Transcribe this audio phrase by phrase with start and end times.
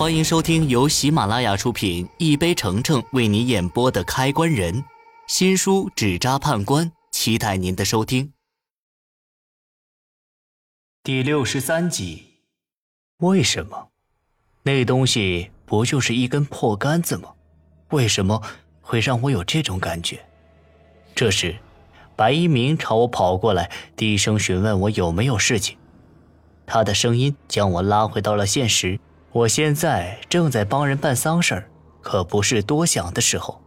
[0.00, 4.74] 欢迎收听由喜马拉雅出品、一杯橙橙为你演播的《开关人》
[5.26, 8.32] 新书《纸扎判官》，期待您的收听。
[11.02, 12.24] 第六十三集，
[13.18, 13.90] 为什么？
[14.62, 17.34] 那东西不就是一根破杆子吗？
[17.90, 18.40] 为什么
[18.80, 20.24] 会让我有这种感觉？
[21.14, 21.58] 这时，
[22.16, 25.76] 白一鸣朝我跑过来，低声询问我有没有事情。
[26.64, 28.98] 他的声音将我拉回到了现实。
[29.32, 31.68] 我现在正在帮人办丧事儿，
[32.02, 33.60] 可不是多想的时候。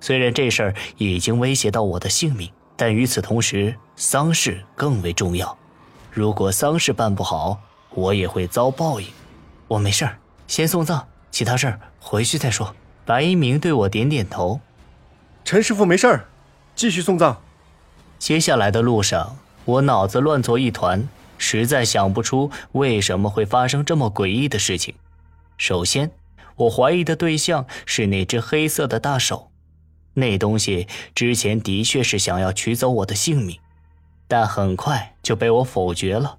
[0.00, 5.56] 虽然这事儿已经威胁到我的性命，但与此同时，丧事更为重要。
[6.10, 7.58] 如果丧事办不好，
[7.90, 9.08] 我也会遭报应。
[9.66, 12.74] 我没事儿，先送葬，其他事儿回去再说。
[13.06, 14.60] 白一鸣对我点点头。
[15.42, 16.26] 陈师傅没事儿，
[16.74, 17.40] 继续送葬。
[18.18, 21.08] 接下来的路上，我脑子乱作一团。
[21.38, 24.94] 实在想不出为什么会发生这么诡异的事情。
[25.58, 26.10] 首先，
[26.56, 29.50] 我怀疑的对象是那只黑色的大手，
[30.14, 33.58] 那东西之前的确是想要取走我的性命，
[34.28, 36.38] 但很快就被我否决了。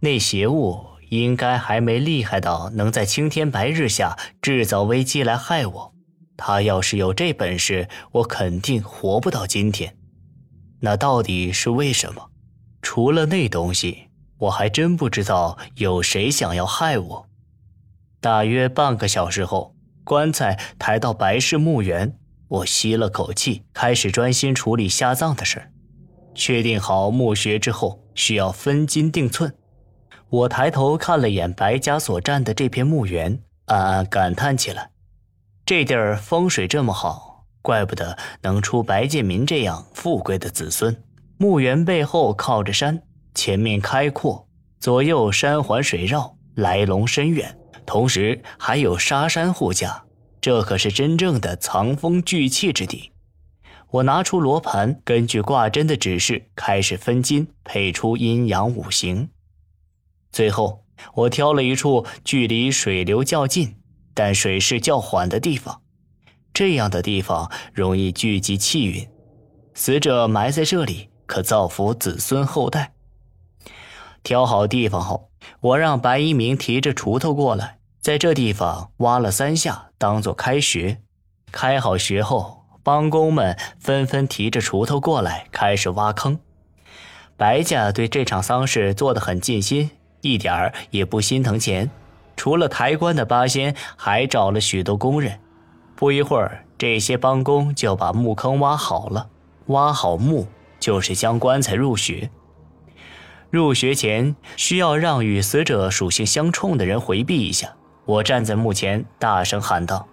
[0.00, 5.94] 那邪物应该还没厉害到能在青天白日下制造危机来害我。
[6.36, 9.96] 他要是有这本事，我肯定活不到今天。
[10.80, 12.30] 那到底是为什么？
[12.82, 14.05] 除了那东西。
[14.38, 17.26] 我还真不知道有谁想要害我。
[18.20, 25.70] 大约半个小时后，棺材抬到白氏墓园，我吸了口气，开始专心处理下葬的事
[26.34, 29.54] 确定好墓穴之后，需要分金定寸。
[30.28, 34.90] 我抬头看了眼白家所占的这片墓园，暗暗感叹起来：
[35.64, 40.94] 这地儿风水这么好，怪不得能出白建民这样富贵的子孙。
[41.38, 43.02] 墓园背后靠着山。
[43.36, 44.48] 前面开阔，
[44.80, 50.04] 左右山环水绕，来龙深远，同时还有沙山护驾，
[50.40, 53.12] 这可是真正的藏风聚气之地。
[53.90, 59.28] 我拿出罗盘，根据挂针的指示开始分金，配出阴阳五行。
[60.32, 60.82] 最后，
[61.14, 63.76] 我挑了一处距离水流较近，
[64.14, 65.82] 但水势较缓的地方，
[66.54, 69.06] 这样的地方容易聚集气运，
[69.74, 72.95] 死者埋在这里可造福子孙后代。
[74.26, 81.00] 挑好地方后，我让白一鸣提着锄头过来，在这地方挖了三下，当做开穴。
[81.52, 86.40] 开好穴后，帮工们纷纷提着锄头过来，开始挖坑。
[87.36, 89.92] 白家对这场丧事做得很尽心，
[90.22, 91.88] 一点儿也不心疼钱。
[92.36, 95.38] 除了抬棺的八仙，还找了许多工人。
[95.94, 99.28] 不一会儿，这些帮工就把墓坑挖好了。
[99.66, 100.48] 挖好墓，
[100.80, 102.28] 就是将棺材入穴。
[103.50, 107.74] 入学前需要让与死者属性相冲的人回避一下。
[108.04, 110.06] 我站在墓前，大声喊道：“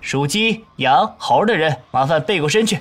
[0.00, 2.80] 属鸡、羊、猴的人，麻烦背过身去。”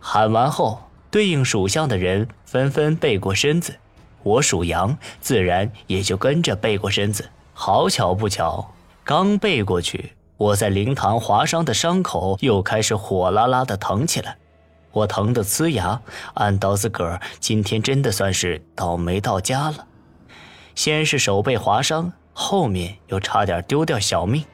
[0.00, 3.76] 喊完后，对应属相的人纷纷背过身子。
[4.22, 7.28] 我属羊，自然也就跟着背过身子。
[7.54, 8.72] 好巧不巧，
[9.04, 14.36] 刚背过去，我在灵堂划伤的伤口又开始火辣辣的疼起来。
[14.92, 16.00] 我疼得呲牙，
[16.34, 19.86] 暗道自个儿今天真的算是倒霉到家了。
[20.74, 24.44] 先是手被划伤，后面又差点丢掉小命。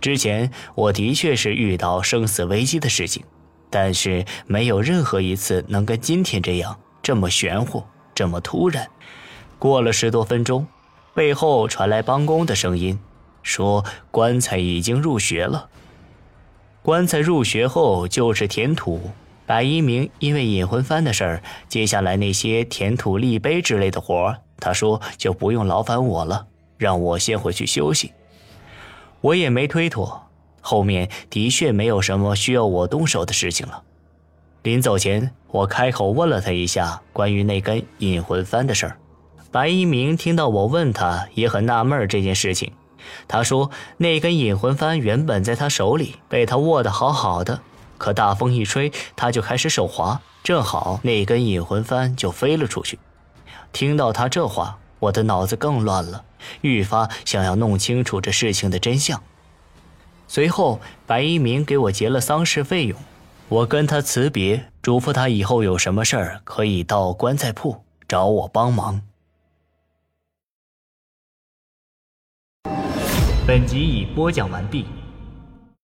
[0.00, 3.24] 之前我的确是遇到生死危机的事情，
[3.68, 7.82] 但是没有任何一次能跟今天这样这么玄乎，
[8.14, 8.88] 这么突然。
[9.58, 10.66] 过了十多分钟，
[11.14, 12.98] 背后传来帮工的声音，
[13.42, 15.68] 说棺材已经入穴了。
[16.80, 19.10] 棺材入穴后就是填土。
[19.48, 28.12] 白一鸣因为引魂幡的事儿，接下来那些填土立碑之类的活儿，他说就不用劳烦我了，让我先回去休息。
[29.22, 30.28] 我也没推脱，
[30.60, 33.82] 后面的确没有什么需要我动手的事情了。
[34.64, 38.98] 临走前，我开口问了他一下关于那根引魂幡的事儿。
[39.50, 42.70] 白一鸣听到我问他，也很纳闷这件事情。
[43.26, 47.62] 他说那根引魂幡原本在他手里，被他握得好好的。
[47.98, 52.98] 可大风一吹，他就开始手滑，正好那根引魂幡就飞了出去。
[53.72, 56.24] 听到他这话，我的脑子更乱了，
[56.62, 59.22] 愈发想要弄清楚这事情的真相。
[60.26, 62.98] 随后，白一鸣给我结了丧事费用，
[63.48, 69.02] 我跟他辞别，嘱咐他以后有什么事儿可以到棺材铺找我帮忙。
[73.46, 74.84] 本集已播讲完毕。